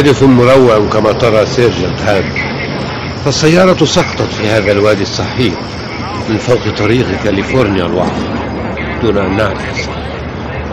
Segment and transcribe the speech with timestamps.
[0.00, 2.24] حادث مروع كما ترى sergeant هاد
[3.24, 5.54] فالسيارة سقطت في هذا الوادي السحيق
[6.28, 8.18] من فوق طريق كاليفورنيا الوعرة
[9.02, 9.88] دون أن نعرف.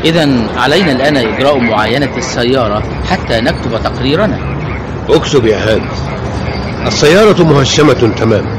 [0.06, 4.40] إذا علينا الآن إجراء معاينة السيارة حتى نكتب تقريرنا.
[5.10, 6.04] أكتب يا هانس
[6.88, 8.58] السيارة مهشمة تماما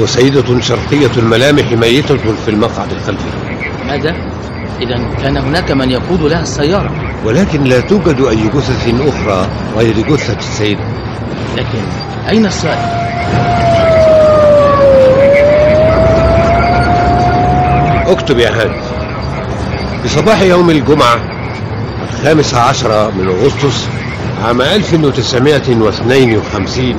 [0.00, 3.47] وسيدة شرقية الملامح ميتة في المقعد الخلفي.
[3.88, 4.14] ماذا؟
[4.80, 6.90] إذا كان هناك من يقود لها السيارة
[7.24, 10.80] ولكن لا توجد أي جثث أخرى غير جثة السيدة
[11.56, 11.78] لكن
[12.28, 13.08] أين السائق؟
[18.06, 18.84] اكتب يا هانس
[20.02, 21.20] في صباح يوم الجمعة
[22.12, 23.88] الخامس عشر من أغسطس
[24.44, 26.96] عام 1952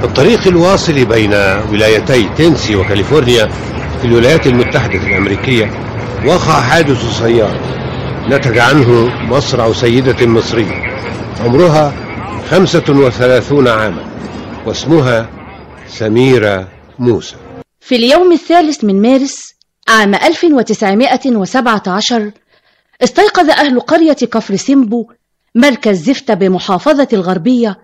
[0.00, 1.32] في الطريق الواصل بين
[1.72, 3.48] ولايتي تينسي وكاليفورنيا
[4.00, 5.70] في الولايات المتحدة الأمريكية
[6.26, 7.60] وقع حادث سيارة
[8.28, 11.00] نتج عنه مصرع سيدة مصرية.
[11.40, 11.94] عمرها
[12.50, 14.04] خمسة وثلاثون عاما
[14.66, 15.28] واسمها
[15.88, 16.68] سميرة
[16.98, 17.36] موسى.
[17.80, 19.38] في اليوم الثالث من مارس
[19.88, 22.30] عام 1917
[23.02, 25.06] استيقظ أهل قرية كفر سيمبو
[25.54, 27.78] مركز زفتة بمحافظة الغربية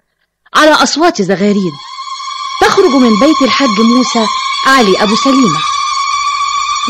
[0.55, 1.73] على أصوات زغاريد
[2.61, 4.27] تخرج من بيت الحاج موسى
[4.67, 5.76] علي أبو سليمة.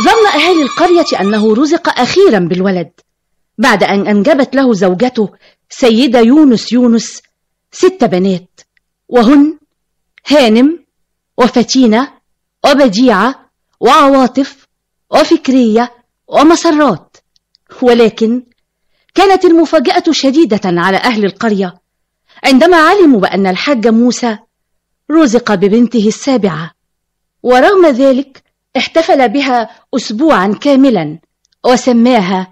[0.04, 2.90] ظن أهالي القرية أنه رزق أخيرا بالولد
[3.58, 5.28] بعد أن أنجبت له زوجته
[5.70, 7.22] سيدة يونس يونس
[7.72, 8.60] ست بنات
[9.08, 9.58] وهن
[10.28, 10.84] هانم
[11.38, 12.12] وفتينة
[12.66, 14.66] وبديعة وعواطف
[15.10, 15.94] وفكرية
[16.28, 17.16] ومسرات.
[17.82, 18.42] ولكن
[19.14, 21.74] كانت المفاجأة شديدة على أهل القرية
[22.44, 24.38] عندما علموا بأن الحاج موسى
[25.10, 26.70] رزق ببنته السابعة
[27.42, 28.42] ورغم ذلك
[28.76, 31.18] احتفل بها أسبوعا كاملا
[31.66, 32.46] وسماها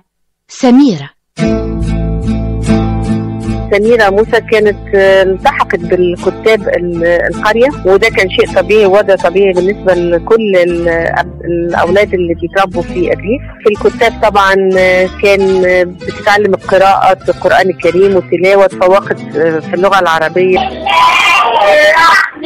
[0.49, 1.11] سميرة.
[3.73, 6.69] سميرة موسى كانت التحقت بالكتاب
[7.31, 10.57] القرية وده كان شيء طبيعي وضع طبيعي بالنسبة لكل
[11.45, 14.55] الأولاد اللي بيتربوا في أريف في الكتاب طبعا
[15.23, 19.19] كان بتتعلم القراءة القرآن الكريم وتلاوة تفوقت
[19.65, 20.59] في اللغة العربية.
[21.65, 22.45] الرحمن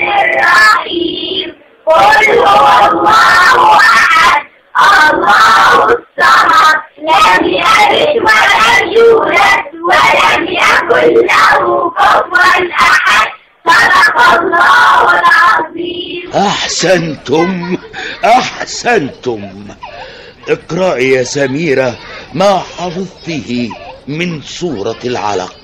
[0.00, 1.61] الرحيم.
[1.92, 4.42] قل هو الله أحد
[4.78, 7.44] الله الصمد لم
[9.88, 10.42] ولم
[11.30, 11.92] له
[12.80, 13.28] أحد
[13.66, 17.78] صدق الله العظيم أحسنتم
[18.24, 19.68] أحسنتم.
[20.48, 21.98] اقرأي يا سميرة
[22.34, 23.70] ما حفظته
[24.08, 25.58] من سورة العلق.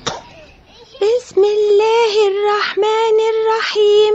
[1.01, 4.13] بسم الله الرحمن الرحيم.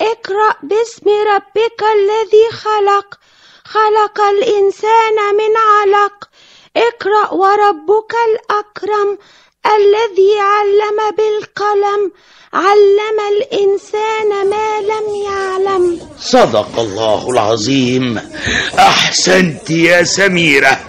[0.00, 3.18] اقرأ باسم ربك الذي خلق
[3.64, 6.28] خلق الإنسان من علق.
[6.76, 9.18] اقرأ وربك الأكرم
[9.76, 12.12] الذي علم بالقلم
[12.52, 16.00] علم الإنسان ما لم يعلم.
[16.20, 18.20] صدق الله العظيم.
[18.78, 20.80] أحسنت يا سميرة.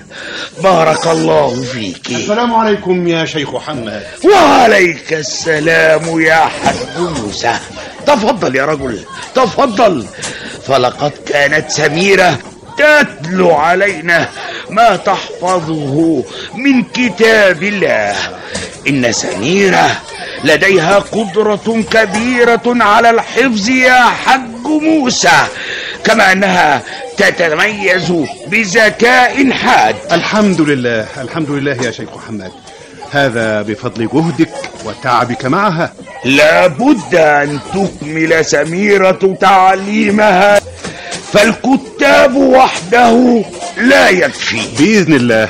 [0.63, 2.09] بارك الله فيك.
[2.09, 7.55] السلام عليكم يا شيخ حماد وعليك السلام يا حاج موسى.
[8.07, 8.99] تفضل يا رجل
[9.35, 10.05] تفضل.
[10.67, 12.39] فلقد كانت سميرة
[12.77, 14.29] تتلو علينا
[14.69, 16.23] ما تحفظه
[16.55, 18.15] من كتاب الله.
[18.87, 20.01] إن سميرة
[20.43, 25.45] لديها قدرة كبيرة على الحفظ يا حج موسى
[26.03, 26.81] كما أنها
[27.17, 28.13] تتميز
[28.47, 29.95] بذكاء حاد.
[30.11, 32.51] الحمد لله الحمد لله يا شيخ حماد
[33.11, 34.49] هذا بفضل جهدك
[34.85, 35.93] وتعبك معها.
[36.25, 40.61] لابد أن تكمل سميرة تعليمها
[41.33, 43.43] فالكتاب وحده
[43.77, 44.61] لا يكفي.
[44.79, 45.49] بإذن الله.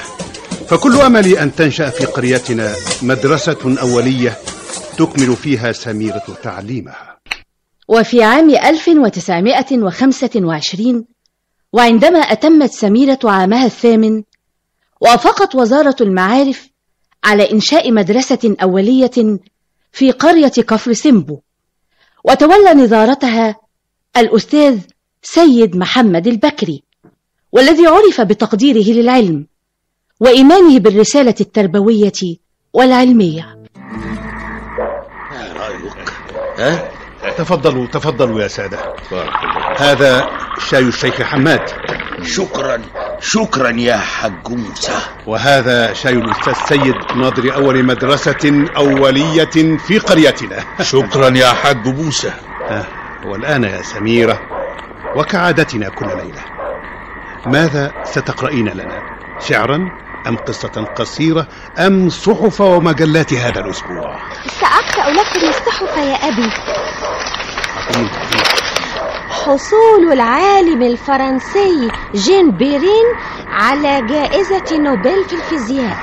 [0.69, 4.37] فكل أملي أن تنشأ في قريتنا مدرسة أولية
[4.97, 7.19] تكمل فيها سميرة تعليمها.
[7.87, 11.05] وفي عام 1925
[11.73, 14.23] وعندما أتمت سميرة عامها الثامن
[15.01, 16.69] وافقت وزارة المعارف
[17.23, 19.39] على إنشاء مدرسة أولية
[19.91, 21.39] في قرية كفر سمبو
[22.23, 23.55] وتولى نظارتها
[24.17, 24.79] الأستاذ
[25.21, 26.83] سيد محمد البكري
[27.51, 29.47] والذي عرف بتقديره للعلم.
[30.19, 32.37] وإيمانه بالرسالة التربوية
[32.73, 33.57] والعلمية.
[35.31, 36.13] ما رأيك؟
[36.57, 36.89] ها؟
[37.37, 38.77] تفضلوا تفضلوا يا سادة.
[39.77, 40.29] هذا
[40.59, 41.61] شاي الشيخ حماد.
[42.23, 42.81] شكرا
[43.19, 44.91] شكرا يا حاج موسى.
[45.27, 50.63] وهذا شاي الأستاذ سيد ناظر أول مدرسة أولية في قريتنا.
[50.81, 52.33] شكرا يا حاج موسى.
[53.25, 54.39] والآن يا سميرة
[55.15, 56.43] وكعادتنا كل ليلة.
[57.45, 59.01] ماذا ستقرأين لنا؟
[59.39, 61.47] شعرا؟ أم قصة قصيرة
[61.79, 64.19] أم صحف ومجلات هذا الأسبوع؟
[64.59, 66.49] سأقرأ لكم الصحف يا أبي.
[69.29, 73.05] حصول العالم الفرنسي جين بيرين
[73.47, 75.97] على جائزة نوبل في الفيزياء.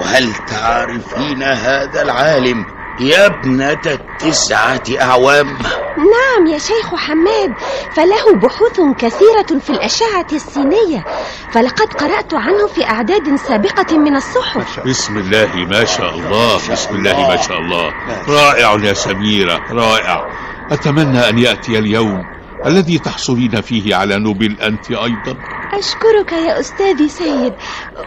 [0.00, 2.66] وهل تعرفين هذا العالم
[3.00, 5.46] يا ابنة التسعة أعوام.
[5.96, 7.54] نعم يا شيخ حماد
[7.92, 11.04] فله بحوث كثيرة في الأشعة السينية
[11.52, 14.80] فلقد قرأت عنه في أعداد سابقة من الصحف.
[14.86, 17.92] بسم الله ما شاء الله بسم الله ما شاء الله.
[18.28, 20.28] رائع يا سميرة رائع.
[20.70, 22.22] أتمنى أن يأتي اليوم
[22.66, 25.36] الذي تحصلين فيه على نوبل أنت أيضا.
[25.78, 27.52] أشكرك يا أستاذي سيد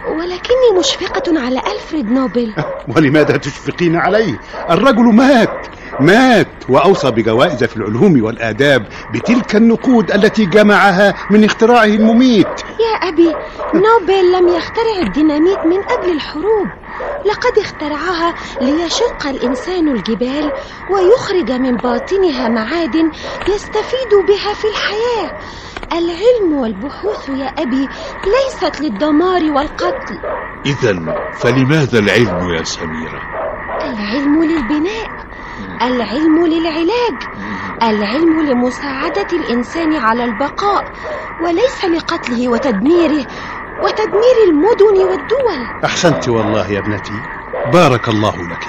[0.09, 2.53] ولكني مشفقة على ألفريد نوبل.
[2.95, 5.67] ولماذا تشفقين عليه الرجل مات
[5.99, 12.47] مات وأوصى بجوائز في العلوم والآداب بتلك النقود التي جمعها من اختراعه المميت.
[12.79, 13.35] يا أبي
[13.73, 16.67] نوبل لم يخترع الديناميت من قبل الحروب.
[17.25, 20.51] لقد اخترعها ليشق الإنسان الجبال
[20.91, 23.11] ويخرج من باطنها معادن
[23.49, 25.37] يستفيد بها في الحياة.
[25.93, 27.87] العلم والبحوث يا أبي
[28.25, 30.19] ليست للدمار والقتل.
[30.65, 30.93] إذا
[31.39, 33.21] فلماذا العلم يا سميرة؟
[33.81, 35.27] العلم للبناء
[35.81, 37.17] العلم للعلاج
[37.83, 40.83] العلم لمساعدة الإنسان على البقاء
[41.43, 43.25] وليس لقتله وتدميره
[43.83, 45.83] وتدمير المدن والدول.
[45.85, 47.21] أحسنت والله يا ابنتي.
[47.73, 48.63] بارك الله لك.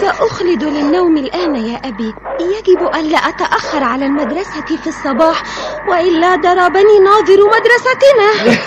[0.00, 2.14] سأخلد للنوم الآن يا أبي.
[2.40, 5.42] يجب ألا أتأخر على المدرسة في الصباح
[5.88, 8.58] وإلا ضربني ناظر مدرستنا.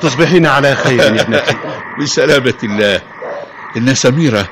[0.02, 1.56] تصبحين على خير يا ابنتي.
[2.00, 3.02] بسلامة الله.
[3.76, 4.48] إن سميرة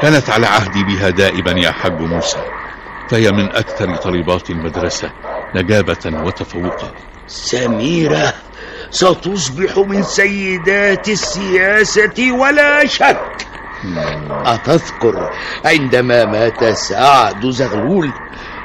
[0.00, 2.38] كانت على عهدي بها دائما يا حاج موسى
[3.10, 5.10] فهي من أكثر طالبات المدرسة
[5.54, 7.13] نجابة وتفوقا.
[7.26, 8.32] سميرة
[8.90, 13.46] ستصبح من سيدات السياسة ولا شك.
[14.46, 15.30] أتذكر
[15.64, 18.12] عندما مات سعد زغلول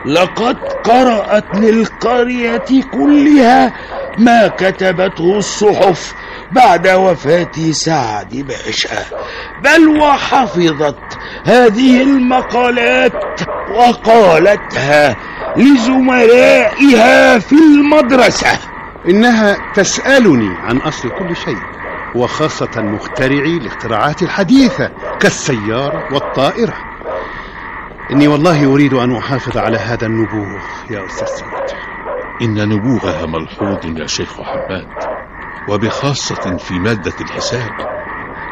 [0.05, 3.73] لقد قرأت للقرية كلها
[4.17, 6.13] ما كتبته الصحف
[6.51, 9.05] بعد وفاة سعد باشا
[9.63, 13.41] بل وحفظت هذه المقالات
[13.75, 15.15] وقالتها
[15.57, 18.59] لزملائها في المدرسة.
[19.09, 21.57] إنها تسألني عن أصل كل شيء
[22.15, 26.73] وخاصة مخترعي الاختراعات الحديثة كالسيارة والطائرة.
[28.11, 30.59] إني والله أريد أن أحافظ على هذا النبوغ
[30.89, 31.77] يا أستاذ سيد
[32.41, 34.87] إن نبوغها ملحوظ يا شيخ حماد
[35.69, 37.71] وبخاصة في مادة الحساب.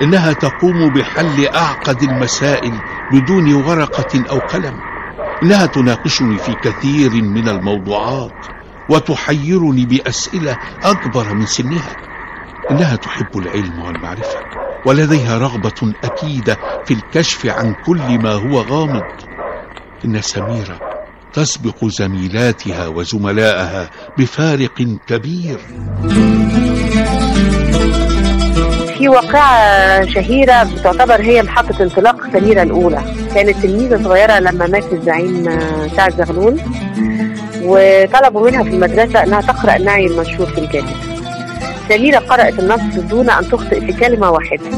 [0.02, 2.74] إنها تقوم بحل أعقد المسائل
[3.12, 4.97] بدون ورقة أو قلم.
[5.44, 8.46] إنها تناقشني في كثير من الموضوعات
[8.90, 11.96] وتحيرني بأسئلة أكبر من سنها.
[12.72, 14.40] إنها تحب العلم والمعرفة
[14.86, 19.04] ولديها رغبة أكيدة في الكشف عن كل ما هو غامض.
[20.06, 20.80] إن سميرة
[21.34, 25.60] تسبق زميلاتها وزملائها بفارق كبير.
[29.08, 33.02] في واقعة شهيرة بتعتبر هي محطة انطلاق سميرة الأولى.
[33.36, 36.60] كانت تلميذة صغيرة لما مات الزعيم آه، سعد زغلول.
[37.64, 40.90] وطلبوا منها في المدرسة أنها تقرأ النعي المنشور في الجامع.
[41.90, 44.70] سميرة قرأت النص دون أن تخطئ في كلمة واحدة.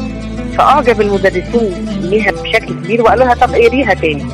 [0.58, 4.26] فأعجب المدرسون بها بشكل كبير وقالوا لها طب اقريها تاني.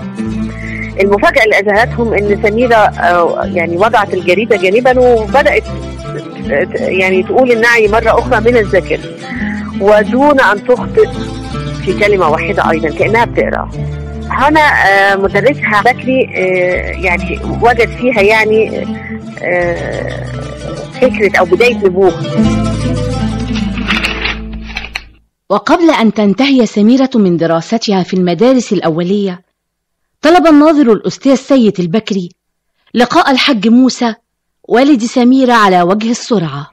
[1.00, 5.64] المفاجأة اللي أذهلتهم إن سميرة آه، يعني وضعت الجريدة جانبا وبدأت
[6.50, 9.00] آه، يعني تقول النعي مرة أخرى من الذاكرة.
[9.80, 11.08] ودون أن تخطئ
[11.84, 13.70] في كلمة واحدة أيضا كأنها بتقرأ.
[14.30, 18.86] هنا آه، مدرسها بكري آه، يعني وجد فيها يعني
[19.42, 20.26] آه،
[21.00, 22.14] فكرة أو بداية نبوغ
[25.50, 29.40] وقبل أن تنتهي سميرة من دراستها في المدارس الأولية
[30.22, 32.28] طلب الناظر الأستاذ سيد البكري
[32.94, 34.14] لقاء الحج موسى
[34.68, 36.70] والد سميرة على وجه السرعة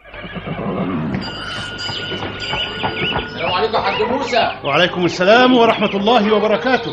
[3.25, 4.59] السلام عليكم يا حاج موسى.
[4.63, 6.91] وعليكم السلام ورحمة الله وبركاته.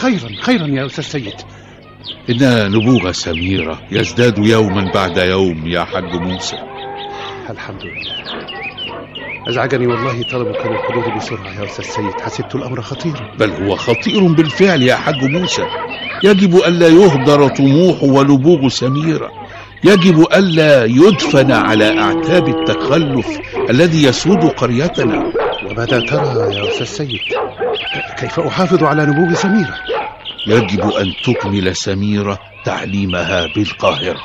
[0.00, 1.34] خيرا خيرا يا أستاذ سيد.
[2.30, 6.56] إن نبوغ سميرة يزداد يوما بعد يوم يا حاج موسى.
[7.50, 8.18] الحمد لله.
[9.48, 12.20] أزعجني والله طلبك للحضور بسرعة يا أستاذ سيد.
[12.20, 13.36] حسبت الأمر خطيرا.
[13.38, 15.66] بل هو خطير بالفعل يا حاج موسى.
[16.24, 19.30] يجب ألا يهدر طموح ونبوغ سميرة.
[19.84, 23.26] يجب ألا يدفن على أعتاب التخلف
[23.70, 25.32] الذي يسود قريتنا.
[25.64, 27.20] وماذا ترى يا أستاذ سيد
[28.18, 29.74] كيف أحافظ على نبوغ سميرة؟
[30.46, 34.20] يجب أن تكمل سميرة تعليمها بالقاهرة.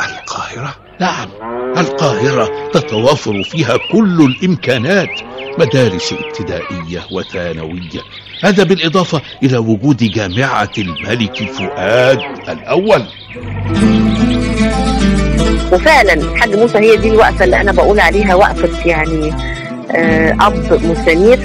[0.00, 1.28] القاهرة؟ نعم
[1.76, 5.20] القاهرة تتوافر فيها كل الإمكانات
[5.58, 8.00] مدارس ابتدائية وثانوية.
[8.44, 13.02] هذا بالإضافة إلى وجود جامعة الملك فؤاد الأول.
[15.72, 19.32] وفعلا الحاج موسى هي دي الوقفة اللي أنا بقول عليها وقفة يعني
[19.96, 21.38] آه أب مستنير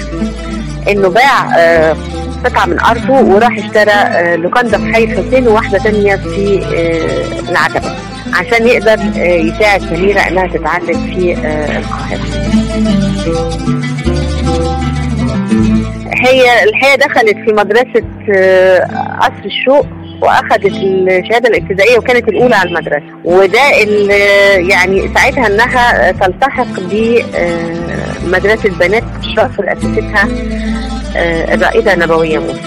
[0.90, 1.96] إنه باع آه
[2.44, 6.62] قطعة من ارضه وراح اشترى آه لوكاندا في حي الحسين وواحدة تانية في
[7.48, 7.92] العتبة
[8.34, 11.32] عشان يقدر يساعد سميرة إنها تتعلم في
[11.78, 12.22] القاهرة.
[16.26, 18.02] هي الحقيقة دخلت في مدرسة
[19.20, 19.86] قصر الشوق
[20.22, 23.20] وأخذت الشهادة الابتدائية وكانت الأولى على المدرسة.
[23.24, 24.14] وده اللي
[24.68, 30.28] يعني ساعتها إنها تلتحق بمدرسه بنات الشرف اللي اسستها
[31.16, 32.60] آه، الرائدة نبوية موسى.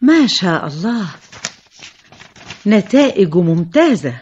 [0.00, 1.06] ما شاء الله.
[2.66, 4.14] نتائج ممتازة.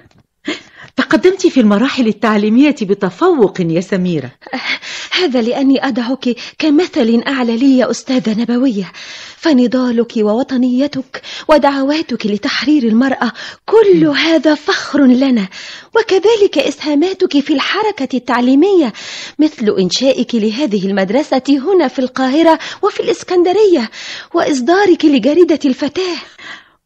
[0.96, 4.30] تقدمت في المراحل التعليمية بتفوق يا سميرة.
[5.18, 8.92] هذا لأني أدعك كمثل أعلى لي يا أستاذة نبوية.
[9.36, 13.32] فنضالك ووطنيتك ودعواتك لتحرير المرأة
[13.66, 15.48] كل هذا فخر لنا.
[15.96, 18.92] وكذلك إسهاماتك في الحركة التعليمية
[19.38, 23.90] مثل إنشائك لهذه المدرسة هنا في القاهرة وفي الإسكندرية
[24.34, 26.16] وإصدارك لجريدة الفتاة.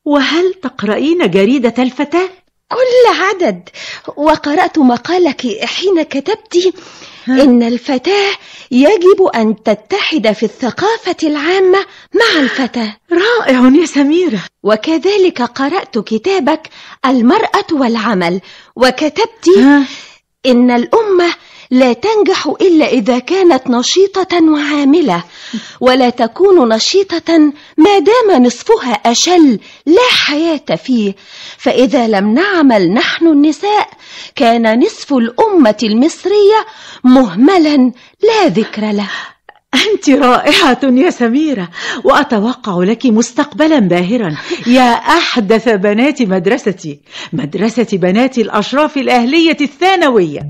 [0.04, 2.28] وهل تقرأين جريدة الفتاة؟
[2.70, 3.68] كل عدد.
[4.16, 6.74] وقرأت مقالك حين كتبت
[7.38, 8.32] إن الفتاة
[8.70, 11.78] يجب أن تتحد في الثقافة العامة
[12.14, 12.96] مع الفتاة.
[13.12, 14.40] رائع يا سميرة.
[14.62, 16.68] وكذلك قرأت كتابك
[17.06, 18.40] المرأة والعمل
[18.76, 19.48] وكتبت؟
[20.46, 21.34] إن الأمة
[21.70, 25.24] لا تنجح إلا إذا كانت نشيطة وعاملة
[25.80, 27.38] ولا تكون نشيطة
[27.76, 31.14] ما دام نصفها أشل لا حياة فيه.
[31.58, 33.88] فإذا لم نعمل نحن النساء
[34.36, 36.66] كان نصف الأمة المصرية
[37.04, 39.10] مهملا لا ذكر له.
[39.74, 41.68] أنت رائعة يا سميرة
[42.04, 44.36] وأتوقع لك مستقبلا باهرا.
[44.66, 47.00] يا أحدث بنات مدرستي
[47.32, 50.40] مدرسة بنات الأشراف الأهلية الثانوية.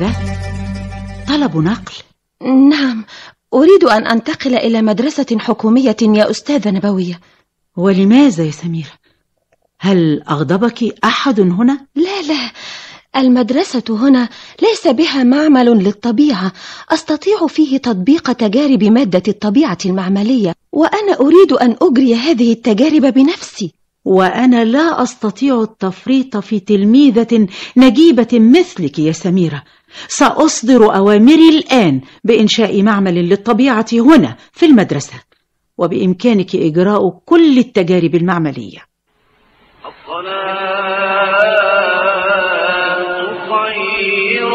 [0.00, 0.12] ماذا؟
[1.28, 1.94] طلب نقل
[2.70, 3.04] نعم
[3.54, 7.20] أريد أن أنتقل إلى مدرسة حكومية يا أستاذة نبوية
[7.76, 8.90] ولماذا يا سميرة؟
[9.80, 12.50] هل أغضبك أحد هنا؟ لا لا
[13.16, 14.28] المدرسة هنا
[14.62, 16.52] ليس بها معمل للطبيعة
[16.90, 23.72] أستطيع فيه تطبيق تجارب مادة الطبيعة المعملية وأنا أريد أن أجري هذه التجارب بنفسي
[24.08, 29.62] وأنا لا أستطيع التفريط في تلميذة نجيبة مثلك يا سميرة.
[30.08, 35.14] سأصدر أوامري الآن بإنشاء معمل للطبيعة هنا في المدرسة
[35.78, 38.78] وبإمكانك إجراء كل التجارب المعملية.
[39.86, 40.48] الصلاة
[43.52, 44.50] خير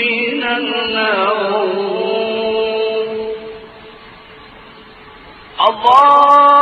[0.00, 1.76] من النوم.
[5.68, 6.55] الله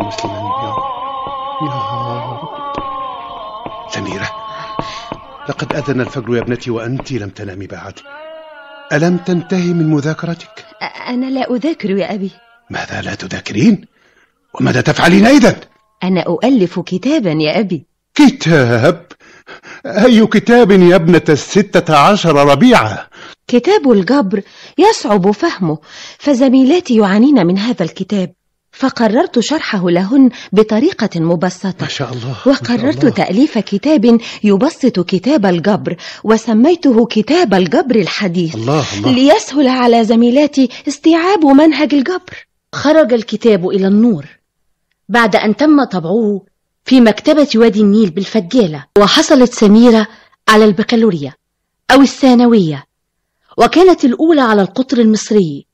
[0.00, 1.00] وأمتني مسلما يا رب.
[1.62, 1.76] يا
[2.30, 2.48] رب
[3.90, 4.30] سميرة
[5.48, 7.94] لقد أذن الفجر يا ابنتي وأنت لم تنامي بعد.
[8.92, 10.66] ألم تنتهي من مذاكرتك؟
[11.08, 12.30] أنا لا أذاكر يا أبي.
[12.70, 13.84] ماذا لا تذاكرين؟
[14.54, 15.56] وماذا تفعلين أيضا؟
[16.02, 17.86] أنا أؤلف كتابا يا أبي.
[18.14, 19.06] كتاب؟
[19.86, 23.06] أي كتاب يا ابنة الستة عشر ربيعة؟
[23.48, 24.42] كتاب الجبر
[24.78, 25.78] يصعب فهمه
[26.18, 28.32] فزميلاتي يعانين من هذا الكتاب.
[28.72, 31.74] فقررت شرحه لهن بطريقة مبسطة.
[31.80, 32.36] ما شاء الله.
[32.46, 33.10] وقررت الله.
[33.10, 38.54] تأليف كتاب يبسط كتاب الجبر وسميته كتاب الجبر الحديث.
[38.54, 39.12] الله الله.
[39.12, 44.26] ليسهل على زميلاتي استيعاب منهج الجبر خرج الكتاب إلى النور.
[45.08, 46.42] بعد أن تم طبعه
[46.84, 50.06] في مكتبة وادي النيل بالفجالة وحصلت سميرة
[50.48, 51.34] على البكالوريا
[51.90, 52.84] أو الثانوية
[53.58, 55.66] وكانت الأولى على القطر المصري.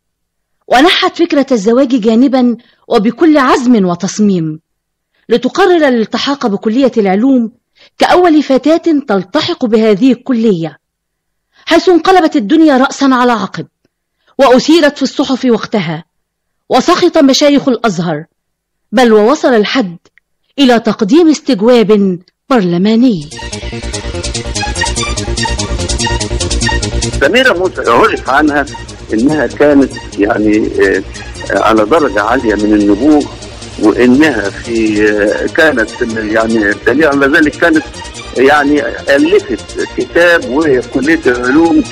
[0.69, 2.57] ونحت فكرة الزواج جانبا
[2.89, 4.61] وبكل عزم وتصميم.
[5.29, 7.53] لتقرر الالتحاق بكلية العلوم
[7.99, 10.79] كأول فتاة تلتحق بهذه الكلية
[11.67, 13.67] حيث انقلبت الدنيا رأسا على عقب
[14.39, 16.05] وأثيرت في الصحف وقتها
[16.69, 18.25] وسخط مشايخ الأزهر
[18.93, 19.97] بل ووصل الحد
[20.59, 22.19] إلى تقديم استجواب
[22.51, 23.31] برلماني.
[27.21, 28.67] سميرة موسى عرف عنها؟
[29.15, 31.03] إنها كانت يعني آه،
[31.51, 33.25] على درجة عالية من النبوغ
[33.83, 37.83] وإنها في آه، كانت يعني دليل على ذلك كانت
[38.37, 38.83] يعني
[39.17, 41.83] ألفت كتاب وهي كليه العلوم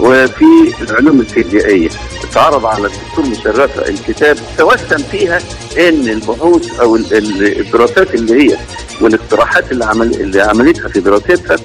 [0.00, 0.44] وفي
[0.90, 1.88] العلوم الفيزيائيه
[2.30, 5.38] اتعرض على الدكتور مشرفه الكتاب توسم فيها
[5.78, 8.56] إن البحوث أو ال- ال- الدراسات اللي هي
[9.00, 11.56] والاقتراحات اللي عمل اللي عملتها في دراستها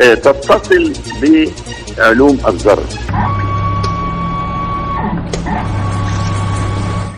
[0.00, 0.92] آه، تتصل
[1.98, 2.84] بعلوم الذرة.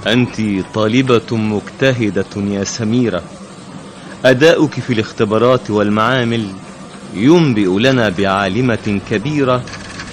[0.07, 0.41] أنت
[0.75, 3.23] طالبة مجتهدة يا سميرة.
[4.25, 6.47] أداؤك في الاختبارات والمعامل
[7.15, 9.63] ينبئ لنا بعالمة كبيرة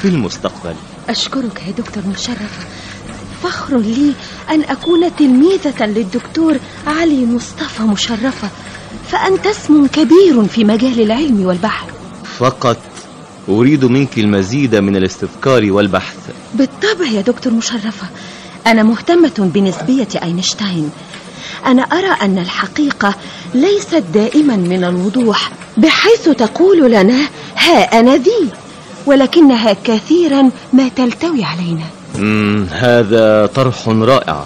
[0.02, 0.76] في المستقبل.
[1.10, 2.68] أشكرك يا دكتور مشرفة
[3.44, 4.14] فخر لي
[4.50, 8.50] أن أكون تلميذة للدكتور علي مصطفى مشرفة
[9.08, 11.90] فأنت اسم كبير في مجال العلم والبحث.
[12.38, 12.78] فقط
[13.50, 16.18] أريد منك المزيد من الاستذكار والبحث.
[16.54, 18.08] بالطبع يا دكتور مشرفة
[18.68, 20.92] أنا مهتمة بنسبية أينشتاين.
[21.66, 23.16] أنا أرى أن الحقيقة
[23.54, 27.20] ليست دائما من الوضوح بحيث تقول لنا
[27.58, 28.50] ها أنا ذي.
[29.06, 31.86] ولكنها كثيرا ما تلتوي علينا.
[32.72, 34.46] هذا طرح رائع.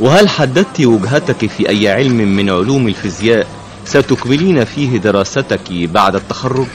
[0.00, 3.46] وهل حددت وجهتك في أي علم من علوم الفيزياء
[3.84, 6.66] ستكملين فيه دراستك بعد التخرج؟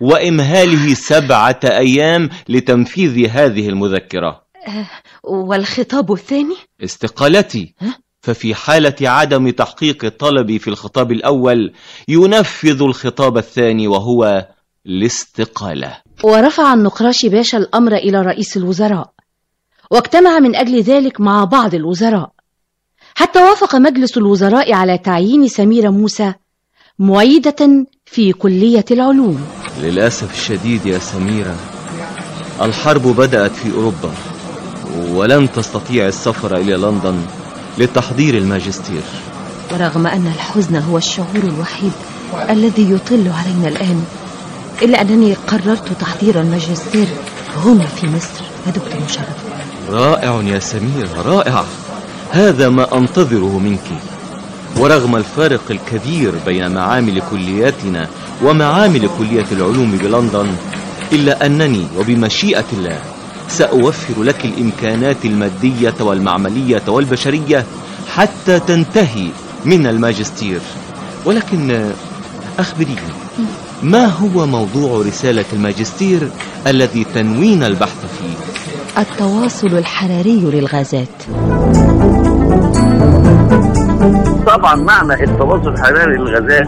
[0.01, 4.43] وإمهاله سبعة أيام لتنفيذ هذه المذكرة.
[4.67, 4.89] آه،
[5.23, 7.75] والخطاب الثاني؟ استقالتي.
[8.21, 11.73] ففي حالة عدم تحقيق طلبي في الخطاب الأول
[12.07, 14.47] ينفذ الخطاب الثاني وهو
[14.85, 15.97] الاستقالة.
[16.23, 19.13] ورفع النقراش باشا الأمر إلى رئيس الوزراء
[19.91, 22.33] واجتمع من أجل ذلك مع بعض الوزراء.
[23.15, 26.34] حتى وافق مجلس الوزراء على تعيين سميرة موسى
[26.99, 29.45] معيدة في كلية العلوم.
[29.82, 31.56] للأسف الشديد يا سميرة
[32.62, 34.12] الحرب بدأت في أوروبا
[35.10, 37.21] ولن تستطيع السفر إلى لندن
[37.78, 39.02] لتحضير الماجستير.
[39.71, 41.91] ورغم أن الحزن هو الشعور الوحيد
[42.49, 44.04] الذي يطل علينا الآن
[44.82, 47.08] إلا أنني قررت تحضير الماجستير
[47.56, 48.43] هنا في مصر.
[48.67, 49.43] يا دكتور مشرف.
[49.89, 51.65] رائع يا سميرة رائع.
[52.34, 53.88] هذا ما أنتظره منك.
[54.78, 58.08] ورغم الفارق الكبير بين معامل كلياتنا
[58.43, 60.48] ومعامل كلية العلوم بلندن
[61.12, 63.00] إلا أنني وبمشيئة الله
[63.50, 67.65] سأوفر لك الإمكانات المادية والمعملية والبشرية
[68.10, 69.28] حتى تنتهي
[69.65, 70.62] من الماجستير.
[71.26, 71.91] ولكن
[72.60, 73.13] أخبريني
[73.84, 76.30] ما هو موضوع رسالة الماجستير
[76.67, 81.24] الذي تنوين البحث فيه؟ التواصل الحراري للغازات.
[84.53, 86.67] طبعا معنى التواصل الحراري للغازات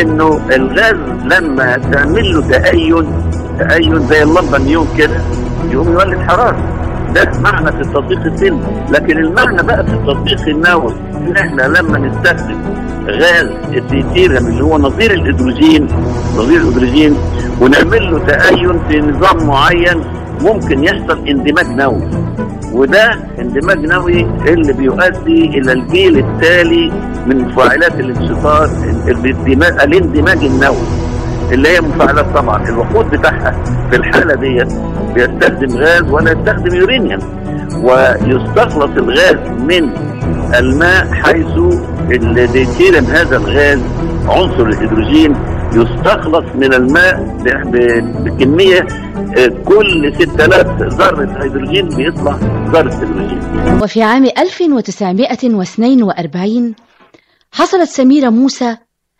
[0.00, 3.06] إنه الغاز لما تعمل له تأين
[3.58, 5.16] تأين زي اللمبه النيون كده
[5.70, 6.56] يقوم يولد حرارة.
[7.14, 12.56] ده معنى في التطبيق السلمي لكن المعنى بقى في التطبيق النووي إن إحنا لما نستخدم
[13.08, 15.88] غاز الديتيريوم اللي هو نظير الهيدروجين
[16.36, 17.16] نظير الهيدروجين
[17.60, 20.04] ونعمل له تأين في نظام معين
[20.42, 22.02] ممكن يحصل اندماج نووي.
[22.72, 26.92] وده اندماج نووي اللي بيؤدي إلى الجيل التالي
[27.26, 28.70] من مفاعلات الانشطار
[29.84, 30.86] الاندماج, النووي
[31.52, 32.68] اللي هي مفاعلات طبعا.
[32.68, 33.54] الوقود بتاعها
[33.90, 34.68] في الحالة ديت
[35.14, 37.20] بيستخدم غاز ولا يستخدم يورانيوم
[37.82, 39.90] ويستخلص الغاز من
[40.58, 41.46] الماء حيث
[42.10, 43.80] الديتيريوم هذا الغاز
[44.28, 45.34] عنصر الهيدروجين
[45.74, 48.80] يستخلص من الماء ب- ب- بكمية
[49.38, 52.36] آه، كل 6000 ذرة هيدروجين بيطلع
[52.72, 53.82] ذرة هيدروجين.
[53.82, 56.74] وفي عام 1942
[57.52, 58.76] حصلت سميرة موسى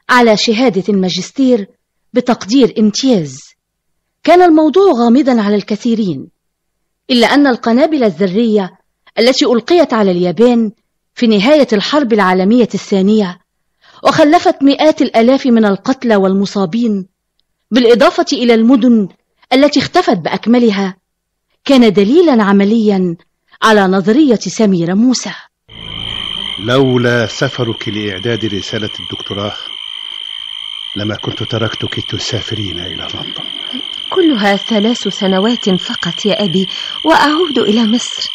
[0.08, 1.66] على شهادة الماجستير
[2.12, 3.38] بتقدير امتياز.
[4.24, 6.28] كان الموضوع غامضا على الكثيرين
[7.10, 8.70] إلا أن القنابل الذرية
[9.18, 10.70] التي ألقيت على اليابان
[11.14, 13.38] في نهاية الحرب العالمية الثانية
[14.04, 17.06] وخلفت مئات الآلاف من القتلى والمصابين
[17.70, 19.08] بالإضافة إلى المدن
[19.52, 20.96] التي اختفت بأكملها
[21.64, 23.16] كان دليلا عمليا
[23.62, 25.30] على نظرية سميرة موسى.
[26.60, 29.56] لولا سفرك لإعداد رسالة الدكتوراه
[30.96, 33.32] لما كنت تركتك تسافرين إلى لندن.
[34.10, 36.66] كلها ثلاث سنوات فقط يا أبي
[37.04, 38.30] وأعود إلى مصر.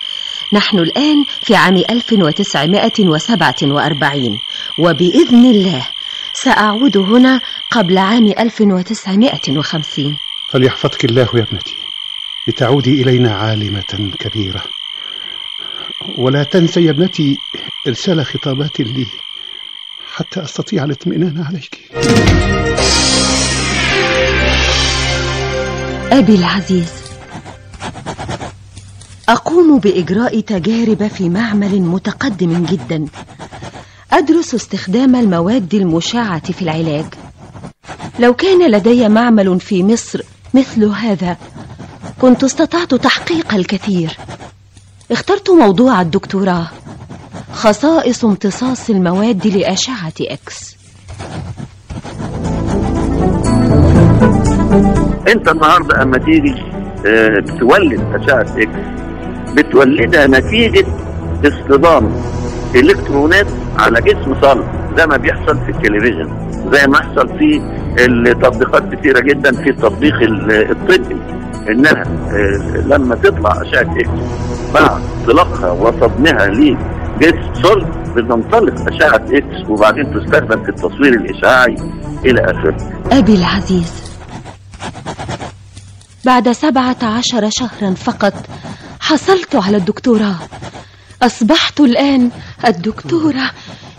[0.53, 4.39] نحن الآن في عام 1947
[4.79, 5.87] وبإذن الله
[6.33, 10.17] سأعود هنا قبل عام 1950
[10.51, 11.73] فليحفظك الله يا ابنتي
[12.47, 14.63] لتعودي إلينا عالمة كبيرة.
[16.17, 17.37] ولا تنسي يا ابنتي
[17.87, 19.05] إرسال خطابات لي
[20.13, 21.79] حتى أستطيع الاطمئنان عليك.
[26.11, 27.02] أبي العزيز
[29.29, 33.05] أقوم بإجراء تجارب في معمل متقدم جدا.
[34.13, 37.05] أدرس استخدام المواد المشعة في العلاج.
[38.19, 40.21] لو كان لدي معمل في مصر
[40.53, 41.37] مثل هذا
[42.21, 44.17] كنت استطعت تحقيق الكثير.
[45.11, 46.67] اخترت موضوع الدكتوراه
[47.53, 50.75] خصائص امتصاص المواد لأشعة إكس
[55.27, 56.55] أنت النهارده أما تيجي
[57.05, 58.92] آه، تولد أشعة إكس
[59.55, 60.85] بتولدها نتيجة
[61.45, 62.11] اصطدام
[62.75, 64.63] إلكترونات على جسم صلب.
[64.97, 66.51] زي ما بيحصل في التلفزيون.
[66.73, 67.61] زي ما يحصل في
[67.99, 71.17] التطبيقات كتيرة جدا في التطبيق ال- الطبي.
[71.69, 74.09] إنها آه، لما تطلع أشعة إكس
[74.73, 81.75] بعد إطلاقها وصدمها لجسم صلب بتنطلق أشعة إكس وبعدين تستخدم في التصوير الإشعاعي
[82.25, 82.75] إلى آخره.
[83.11, 84.03] أبي العزيز
[86.25, 88.33] بعد سبعة عشر شهرا فقط
[89.03, 90.39] حصلت على الدكتوراه.
[91.21, 92.31] أصبحت الآن
[92.67, 93.51] الدكتورة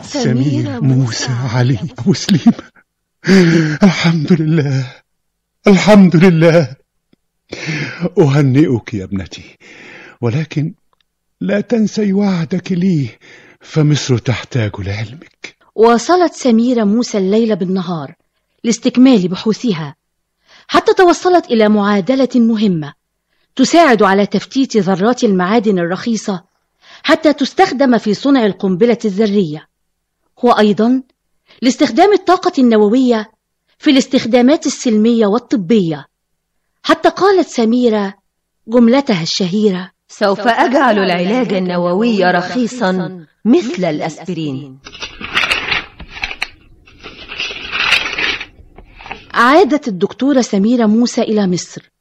[0.02, 2.52] سمير موسى علي أبو سليم.
[3.82, 4.92] الحمد لله.
[5.66, 6.76] الحمد لله.
[8.18, 9.56] أهنئك يا ابنتي
[10.20, 10.74] ولكن
[11.40, 13.08] لا تنسي وعدك لي
[13.60, 15.56] فمصر تحتاج لعلمك.
[15.74, 18.14] واصلت سميرة موسى الليل بالنهار
[18.64, 19.94] لاستكمال بحوثها
[20.68, 23.03] حتى توصلت إلى معادلة مهمة.
[23.56, 26.44] تساعد على تفتيت ذرات المعادن الرخيصة
[27.02, 29.66] حتى تستخدم في صنع القنبلة الذرية.
[30.42, 31.02] وأيضا
[31.62, 33.30] لاستخدام الطاقة النووية
[33.78, 36.06] في الاستخدامات السلمية والطبية.
[36.82, 38.14] حتى قالت سميرة
[38.68, 44.78] جملتها الشهيرة سوف أجعل العلاج النووي رخيصا مثل الأسبرين.
[49.34, 51.93] عادت الدكتورة سميرة موسى إلى مصر.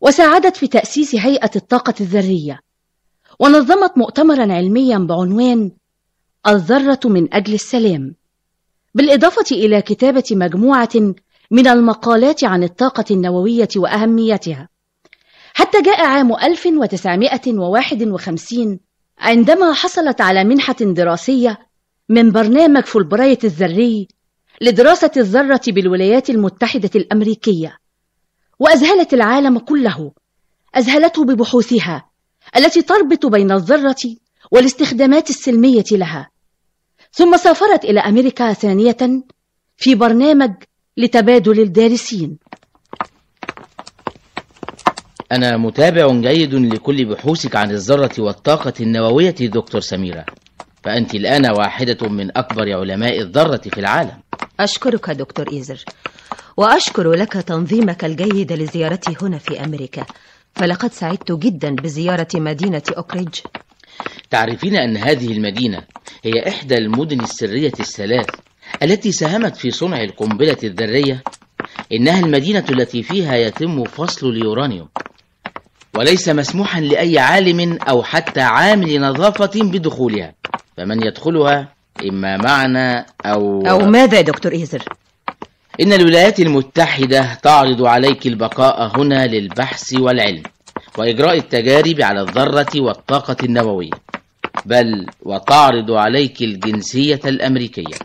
[0.00, 2.60] وساعدت في تأسيس هيئة الطاقة الذرية
[3.40, 5.70] ونظمت مؤتمرا علميا بعنوان
[6.48, 8.14] الذرة من أجل السلام
[8.94, 11.14] بالإضافة إلى كتابة مجموعة
[11.50, 14.68] من المقالات عن الطاقة النووية وأهميتها.
[15.54, 18.78] حتى جاء عام 1951
[19.18, 21.58] عندما حصلت على منحة دراسية
[22.08, 24.08] من برنامج فولبرايت الذري
[24.60, 27.78] لدراسة الذرة بالولايات المتحدة الأمريكية.
[28.58, 30.12] وأذهلت العالم كله
[30.76, 32.10] أذهلته ببحوثها
[32.56, 34.16] التي تربط بين الذرة
[34.50, 36.30] والاستخدامات السلمية لها.
[37.12, 38.96] ثم سافرت إلى أمريكا ثانية
[39.76, 40.50] في برنامج
[40.96, 42.38] لتبادل الدارسين.
[45.32, 50.24] أنا متابع جيد لكل بحوثك عن الذرة والطاقة النووية دكتور سميرة.
[50.84, 54.20] فأنت الآن واحدة من أكبر علماء الذرة في العالم.
[54.60, 55.84] أشكرك دكتور إيزر.
[56.56, 60.06] وأشكر لك تنظيمك الجيد لزيارتي هنا في أمريكا.
[60.54, 63.34] فلقد سعدت جدا بزيارة مدينة أوكريدج
[64.30, 65.82] تعرفين أن هذه المدينة
[66.24, 68.26] هي إحدى المدن السرية الثلاث
[68.82, 71.22] التي ساهمت في صنع القنبلة الذرية.
[71.92, 74.88] إنها المدينة التي فيها يتم فصل اليورانيوم
[75.94, 80.34] وليس مسموحا لأي عالم أو حتى عامل نظافة بدخولها.
[80.76, 81.68] فمن يدخلها
[82.10, 84.84] إما معنا أو أو ماذا يا دكتور إيزر؟
[85.80, 90.42] إن الولايات المتحدة تعرض عليك البقاء هنا للبحث والعلم
[90.98, 93.90] وإجراء التجارب على الذرة والطاقة النووية
[94.66, 97.96] بل وتعرض عليك الجنسية الأمريكية.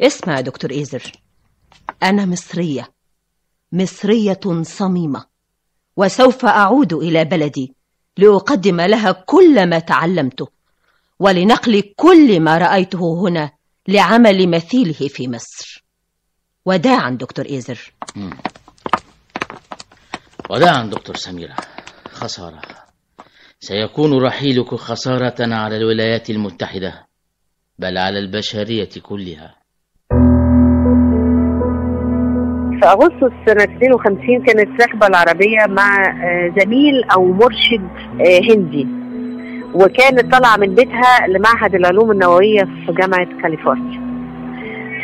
[0.00, 1.12] اسمع يا دكتور إيزر
[2.02, 2.88] أنا مصرية
[3.72, 5.24] مصرية صميمة
[5.96, 7.72] وسوف أعود إلى بلدي
[8.16, 10.48] لأقدم لها كل ما تعلمته
[11.20, 13.50] ولنقل كل ما رأيته هنا
[13.88, 15.75] لعمل مثيله في مصر.
[16.66, 17.92] وداعا دكتور إيزر.
[20.50, 21.54] وداعا دكتور سميرة.
[22.10, 22.60] خسارة.
[23.60, 27.06] سيكون رحيلك خسارة على الولايات المتحدة
[27.78, 29.54] بل على البشرية كلها.
[32.80, 38.86] في أغسطس سنة 52 كانت رحبة العربية مع آه، زميل أو مرشد آه، هندي.
[39.74, 44.05] وكانت طالعة من بيتها لمعهد العلوم النووية في جامعة كاليفورنيا.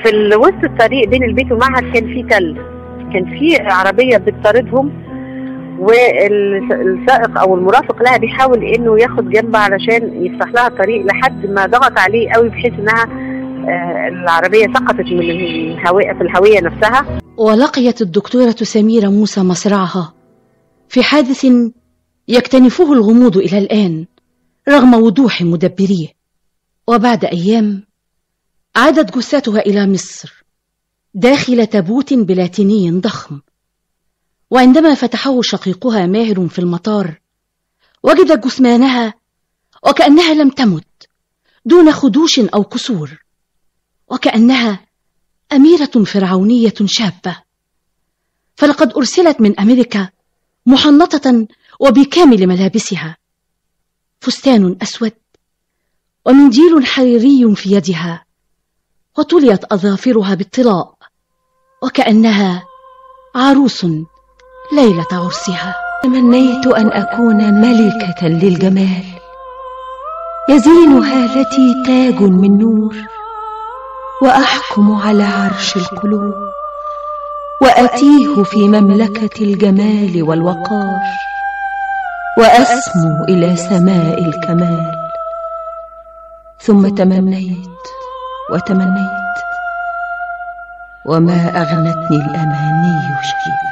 [0.03, 2.57] في وسط الطريق بين البيت والمعهد كان في تل
[3.12, 4.93] كان في عربية بتطاردهم
[5.79, 11.99] والسائق أو المرافق لها بيحاول إنه ياخد جنب علشان يفتح لها الطريق لحد ما ضغط
[11.99, 13.07] عليه قوي بحيث إنها
[13.69, 17.19] آه، العربية سقطت من الهوية في الهوية نفسها.
[17.37, 20.15] ولقيت الدكتورة سميرة موسى مصرعها
[20.88, 21.47] في حادث
[22.29, 24.07] يكتنفه الغموض إلى الآن
[24.69, 26.09] رغم وضوح مدبريه.
[26.88, 27.83] وبعد أيام
[28.77, 30.45] عادت جثتها إلى مصر
[31.15, 33.41] داخل تابوت بلاتيني ضخم.
[34.51, 37.21] وعندما فتحه شقيقها ماهر في المطار
[38.03, 39.15] وجد جثمانها
[39.89, 41.09] وكأنها لم تمت
[41.65, 43.25] دون خدوش أو كسور
[44.09, 44.87] وكأنها
[45.53, 47.43] أميرة فرعونية شابة.
[48.57, 50.09] فلقد أرسلت من أمريكا
[50.67, 51.47] محنطة
[51.81, 53.17] وبكامل ملابسها
[54.21, 55.13] فستان أسود
[56.27, 58.32] ومنديل حريري في يدها.
[59.18, 60.94] وطليت أظافرها بالطلاء
[61.83, 62.64] وكأنها
[63.35, 63.87] عروس
[64.72, 65.75] ليلة عرسها.
[66.03, 69.05] تمنيت أن أكون ملكة للجمال.
[70.51, 72.96] يزين هالتي تاج من نور
[74.22, 76.35] وأحكم على عرش القلوب.
[77.62, 81.01] وأتيه في مملكة الجمال والوقار.
[82.38, 84.92] وأسمو إلى سماء الكمال.
[86.61, 87.68] ثم تمنيت
[88.50, 89.37] وتمنيت.
[91.05, 93.72] وما أغنتني الأماني شيئا.